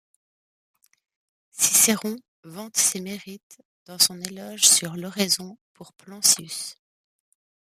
Cicéron 1.51 2.15
vante 2.43 2.75
ses 2.75 2.99
mérites 3.01 3.61
dans 3.85 3.99
son 3.99 4.19
éloge 4.19 4.61
sur 4.61 4.95
l'oraison 4.97 5.59
pour 5.75 5.93
Plancius. 5.93 6.75